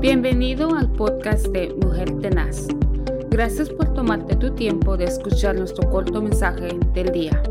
[0.00, 2.68] Bienvenido al podcast de Mujer Tenaz.
[3.28, 7.42] Gracias por tomarte tu tiempo de escuchar nuestro corto mensaje del día.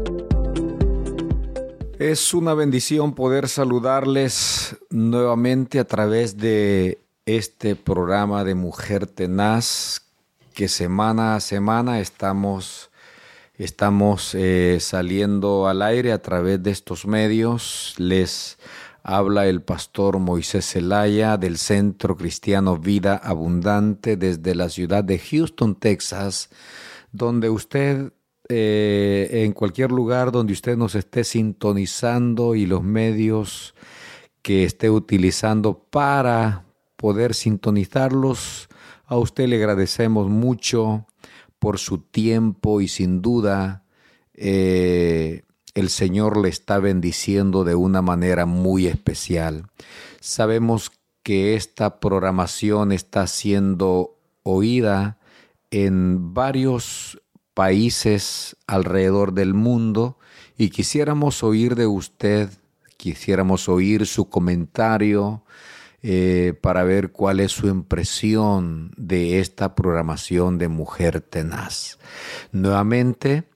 [1.99, 10.01] Es una bendición poder saludarles nuevamente a través de este programa de Mujer Tenaz
[10.55, 12.89] que semana a semana estamos,
[13.59, 17.93] estamos eh, saliendo al aire a través de estos medios.
[17.99, 18.57] Les
[19.03, 25.75] habla el pastor Moisés Zelaya del Centro Cristiano Vida Abundante desde la ciudad de Houston,
[25.75, 26.49] Texas,
[27.11, 28.13] donde usted,
[28.49, 33.75] eh, en cualquier lugar donde usted nos esté sintonizando y los medios
[34.41, 38.69] que esté utilizando para poder sintonizarlos,
[39.05, 41.07] a usted le agradecemos mucho
[41.57, 43.83] por su tiempo y sin duda
[44.33, 45.43] eh,
[45.79, 49.67] el Señor le está bendiciendo de una manera muy especial.
[50.19, 50.91] Sabemos
[51.23, 55.17] que esta programación está siendo oída
[55.71, 57.21] en varios
[57.53, 60.17] países alrededor del mundo
[60.57, 62.49] y quisiéramos oír de usted,
[62.97, 65.43] quisiéramos oír su comentario,
[66.01, 71.99] eh, para ver cuál es su impresión de esta programación de Mujer Tenaz.
[72.53, 73.48] Nuevamente,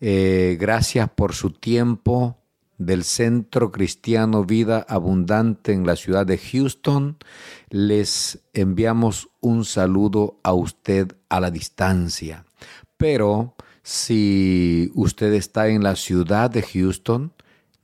[0.00, 2.38] eh, gracias por su tiempo
[2.78, 7.18] del Centro Cristiano Vida Abundante en la ciudad de Houston.
[7.68, 12.46] Les enviamos un saludo a usted a la distancia.
[12.96, 17.32] Pero si usted está en la ciudad de Houston,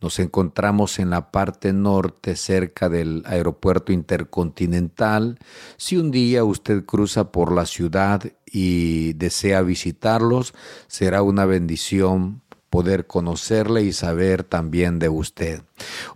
[0.00, 5.38] nos encontramos en la parte norte cerca del aeropuerto intercontinental.
[5.76, 10.54] Si un día usted cruza por la ciudad y desea visitarlos,
[10.86, 15.62] será una bendición poder conocerle y saber también de usted.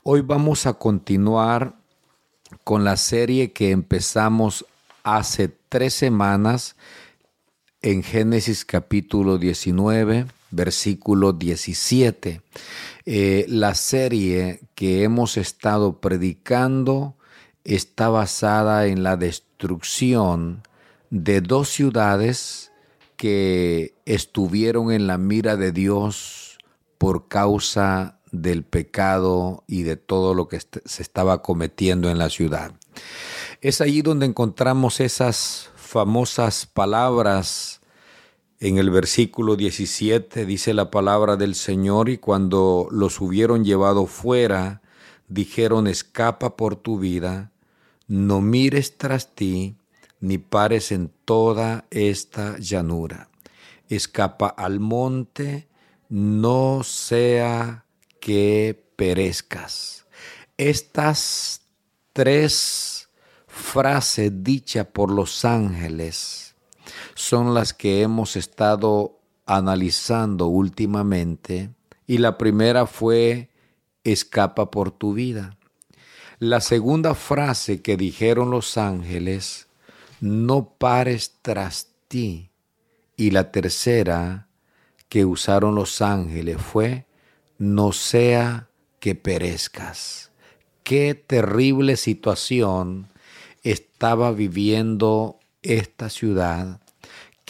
[0.03, 1.77] Hoy vamos a continuar
[2.65, 4.67] con la serie que empezamos
[5.03, 6.77] hace tres semanas
[7.83, 12.43] en Génesis capítulo 19, versículo 17.
[13.07, 17.17] Eh, la serie que hemos estado predicando
[17.65, 20.63] está basada en la destrucción
[21.11, 22.73] de dos ciudades
[23.17, 26.59] que estuvieron en la mira de Dios
[26.99, 32.73] por causa del pecado y de todo lo que se estaba cometiendo en la ciudad.
[33.61, 37.80] Es allí donde encontramos esas famosas palabras
[38.61, 44.83] en el versículo 17 dice la palabra del Señor y cuando los hubieron llevado fuera,
[45.29, 47.53] dijeron, escapa por tu vida,
[48.07, 49.77] no mires tras ti,
[50.21, 53.31] ni pares en toda esta llanura.
[53.89, 55.67] Escapa al monte,
[56.11, 57.87] no sea
[58.21, 60.05] que perezcas.
[60.59, 61.63] Estas
[62.13, 63.09] tres
[63.47, 66.50] frases dichas por los ángeles
[67.15, 71.71] son las que hemos estado analizando últimamente
[72.07, 73.51] y la primera fue
[74.05, 75.57] escapa por tu vida.
[76.39, 79.69] La segunda frase que dijeron los ángeles,
[80.21, 82.51] no pares tras ti.
[83.17, 84.49] Y la tercera
[85.09, 87.07] que usaron los ángeles fue,
[87.59, 88.69] no sea
[89.01, 90.31] que perezcas.
[90.83, 93.09] Qué terrible situación
[93.63, 96.81] estaba viviendo esta ciudad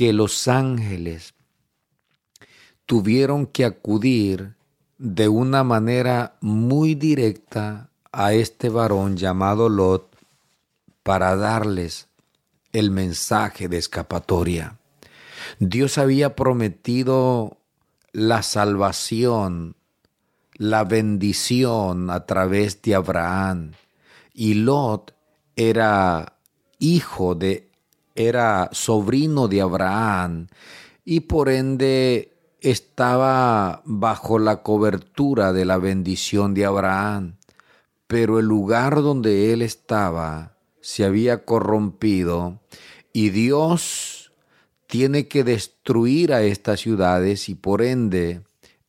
[0.00, 1.34] que los ángeles
[2.86, 4.54] tuvieron que acudir
[4.96, 10.16] de una manera muy directa a este varón llamado Lot
[11.02, 12.08] para darles
[12.72, 14.78] el mensaje de escapatoria.
[15.58, 17.58] Dios había prometido
[18.12, 19.76] la salvación,
[20.54, 23.72] la bendición a través de Abraham
[24.32, 25.14] y Lot
[25.56, 26.38] era
[26.78, 27.69] hijo de
[28.14, 30.48] era sobrino de Abraham
[31.04, 37.36] y por ende estaba bajo la cobertura de la bendición de Abraham.
[38.06, 42.60] Pero el lugar donde él estaba se había corrompido
[43.12, 44.32] y Dios
[44.86, 48.42] tiene que destruir a estas ciudades y por ende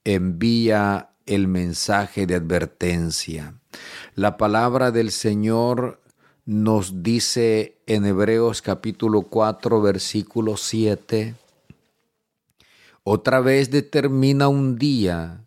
[0.03, 3.55] envía el mensaje de advertencia.
[4.15, 6.00] La palabra del Señor
[6.45, 11.35] nos dice en Hebreos capítulo 4 versículo 7,
[13.03, 15.45] otra vez determina un día,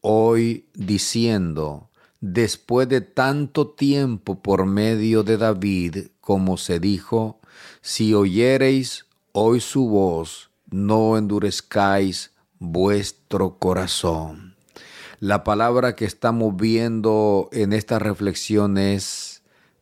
[0.00, 7.40] hoy diciendo, después de tanto tiempo por medio de David, como se dijo,
[7.82, 14.56] si oyereis hoy su voz, no endurezcáis vuestro corazón.
[15.20, 19.33] La palabra que estamos viendo en esta reflexión es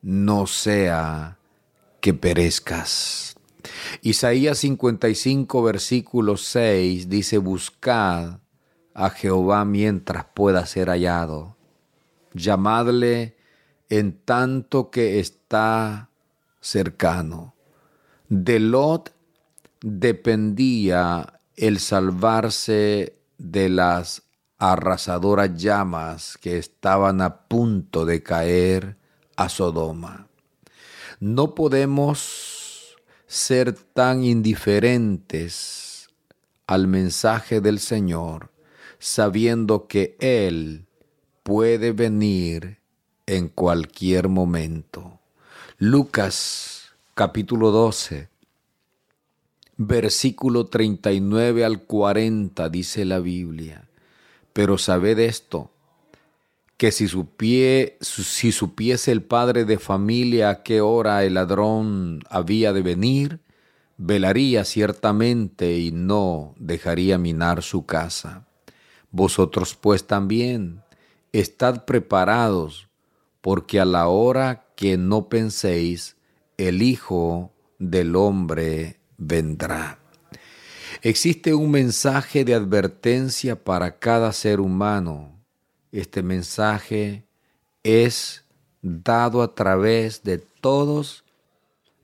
[0.03, 1.39] no sea
[2.01, 3.37] que perezcas.
[4.03, 8.41] Isaías 55, versículo 6 dice, buscad
[8.95, 11.57] a Jehová mientras pueda ser hallado.
[12.35, 13.37] Llamadle
[13.89, 16.11] en tanto que está
[16.61, 17.55] cercano.
[18.29, 19.15] De Lot
[19.81, 24.23] dependía el salvarse de las
[24.59, 28.97] arrasadoras llamas que estaban a punto de caer
[29.49, 30.29] Sodoma.
[31.21, 32.97] No podemos
[33.27, 36.09] ser tan indiferentes
[36.67, 38.51] al mensaje del Señor
[38.99, 40.87] sabiendo que Él
[41.43, 42.79] puede venir
[43.27, 45.19] en cualquier momento.
[45.79, 48.29] Lucas capítulo 12,
[49.77, 53.89] versículo 39 al 40 dice la Biblia.
[54.53, 55.73] Pero sabed esto,
[56.77, 62.73] que si, supie, si supiese el padre de familia a qué hora el ladrón había
[62.73, 63.41] de venir,
[63.97, 68.47] velaría ciertamente y no dejaría minar su casa.
[69.11, 70.83] Vosotros pues también
[71.33, 72.89] estad preparados,
[73.41, 76.17] porque a la hora que no penséis,
[76.57, 79.99] el Hijo del Hombre vendrá.
[81.03, 85.42] Existe un mensaje de advertencia para cada ser humano.
[85.93, 87.27] Este mensaje
[87.83, 88.45] es
[88.81, 91.23] dado a través de todos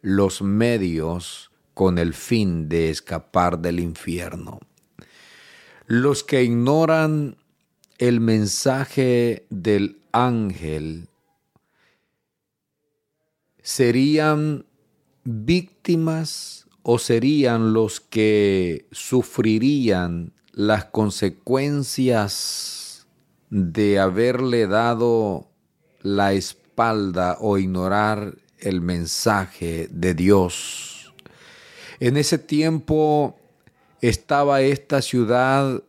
[0.03, 4.61] los medios con el fin de escapar del infierno.
[5.87, 7.39] Los que ignoran
[7.97, 11.09] el mensaje del ángel
[13.63, 14.67] serían
[15.25, 22.88] víctimas o serían los que sufrirían las consecuencias
[23.51, 25.49] de haberle dado
[26.03, 31.15] la espalda o ignorar el mensaje de Dios.
[32.01, 33.37] En ese tiempo
[34.01, 35.83] estaba esta ciudad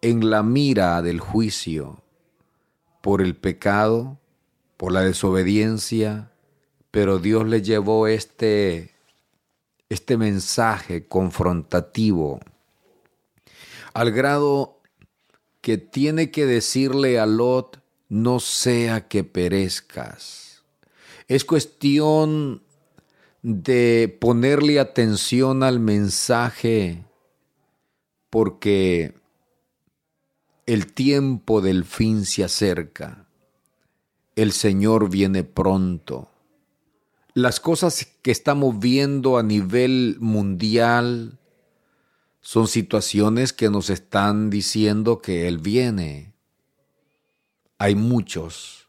[0.00, 2.02] en la mira del juicio
[3.02, 4.18] por el pecado,
[4.76, 6.30] por la desobediencia,
[6.90, 8.94] pero Dios le llevó este,
[9.88, 12.40] este mensaje confrontativo
[13.92, 14.79] al grado
[15.60, 20.62] que tiene que decirle a Lot, no sea que perezcas.
[21.28, 22.62] Es cuestión
[23.42, 27.04] de ponerle atención al mensaje
[28.30, 29.14] porque
[30.66, 33.26] el tiempo del fin se acerca.
[34.36, 36.30] El Señor viene pronto.
[37.34, 41.39] Las cosas que estamos viendo a nivel mundial
[42.40, 46.32] son situaciones que nos están diciendo que Él viene.
[47.78, 48.88] Hay muchos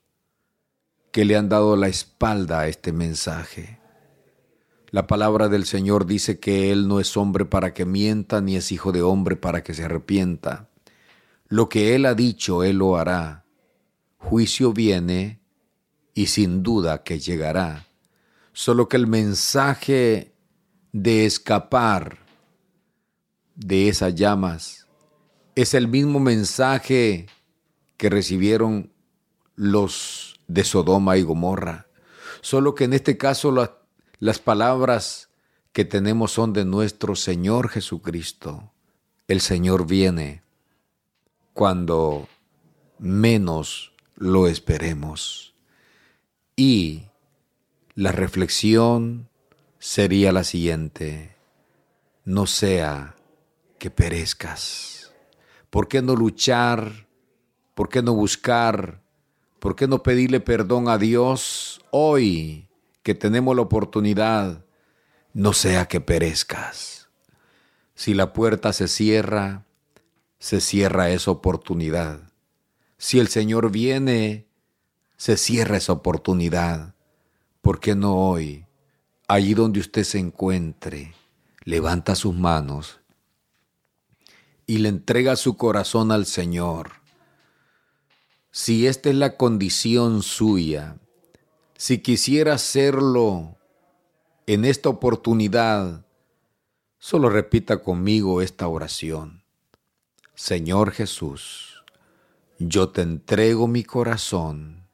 [1.12, 3.80] que le han dado la espalda a este mensaje.
[4.90, 8.72] La palabra del Señor dice que Él no es hombre para que mienta, ni es
[8.72, 10.70] hijo de hombre para que se arrepienta.
[11.48, 13.46] Lo que Él ha dicho, Él lo hará.
[14.18, 15.42] Juicio viene
[16.14, 17.88] y sin duda que llegará.
[18.54, 20.34] Solo que el mensaje
[20.92, 22.21] de escapar
[23.66, 24.88] de esas llamas
[25.56, 27.28] es el mismo mensaje
[27.98, 28.92] que recibieron
[29.56, 31.88] los de Sodoma y Gomorra.
[32.42, 33.82] Solo que en este caso la
[34.22, 35.30] las palabras
[35.74, 38.72] que tenemos son de nuestro Señor Jesucristo.
[39.28, 40.44] El Señor viene
[41.54, 42.28] cuando
[43.00, 45.56] menos lo esperemos.
[46.56, 47.06] Y
[47.96, 49.28] la reflexión
[49.80, 51.36] sería la siguiente.
[52.24, 53.16] No sea
[53.82, 55.12] que perezcas.
[55.72, 57.08] ¿Por qué no luchar?
[57.74, 59.02] ¿Por qué no buscar?
[59.58, 62.68] ¿Por qué no pedirle perdón a Dios hoy?
[63.02, 64.64] que tenemos la oportunidad,
[65.34, 67.10] no sea que perezcas.
[67.96, 69.66] Si la puerta se cierra,
[70.38, 72.20] se cierra esa oportunidad.
[73.00, 74.46] Si el Señor viene,
[75.18, 76.94] se cierra esa oportunidad.
[77.64, 78.68] ¿Por qué no hoy,
[79.28, 81.16] allí donde usted se encuentre,
[81.64, 83.01] levanta sus manos
[84.66, 86.92] y le entrega su corazón al Señor?
[88.52, 90.98] Si esta es la condición suya,
[91.78, 93.58] si quisiera hacerlo
[94.46, 96.06] en esta oportunidad,
[97.00, 99.44] solo repita conmigo esta oración.
[100.36, 101.84] Señor Jesús,
[102.60, 104.88] yo te entrego mi corazón,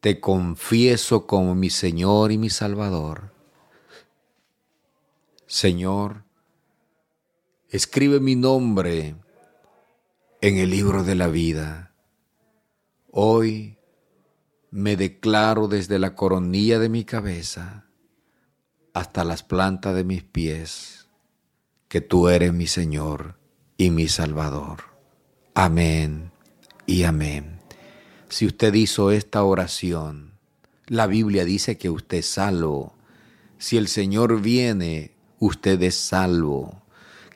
[0.00, 3.34] te confieso como mi Señor y mi Salvador.
[5.46, 6.24] Señor,
[7.70, 9.14] escribe mi nombre
[10.40, 11.94] en el libro de la vida.
[13.12, 13.78] Hoy
[14.72, 17.86] me declaro desde la coronilla de mi cabeza
[18.92, 21.06] hasta las plantas de mis pies,
[21.88, 23.38] que tú eres mi Señor
[23.76, 24.78] y mi Salvador.
[25.54, 26.32] Amén
[26.86, 27.60] y amén.
[28.28, 30.32] Si usted hizo esta oración,
[30.86, 32.94] la Biblia dice que usted es salvo.
[33.58, 36.82] Si el Señor viene, usted es salvo.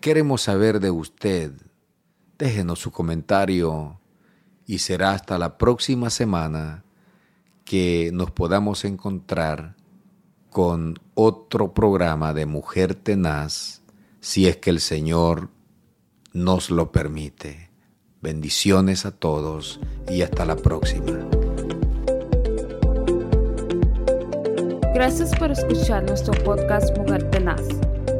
[0.04, 1.52] Queremos saber de usted.
[2.36, 3.98] Déjenos su comentario
[4.66, 6.84] y será hasta la próxima semana
[7.64, 9.76] que nos podamos encontrar
[10.50, 13.80] con otro programa de Mujer Tenaz,
[14.20, 15.48] si es que el Señor
[16.34, 17.70] nos lo permite.
[18.20, 19.80] Bendiciones a todos
[20.10, 21.26] y hasta la próxima.
[24.92, 27.62] Gracias por escuchar nuestro podcast Mujer Tenaz.